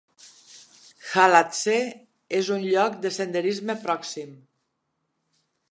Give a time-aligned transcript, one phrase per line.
[1.09, 1.75] Khalatse
[2.39, 4.35] és un lloc de senderisme pròxim.